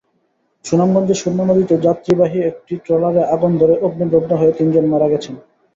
সুনামগঞ্জের 0.65 1.19
সুরমা 1.21 1.43
নদীতে 1.45 1.75
যাত্রাবাহী 1.85 2.39
একটি 2.49 2.73
ট্রলারে 2.85 3.21
আগুন 3.35 3.51
ধরে 3.61 3.73
অগ্নিদগ্ধ 3.81 4.31
হয়ে 4.33 4.57
তিনজন 4.57 4.85
মারা 4.89 5.07
গেছেন। 5.13 5.35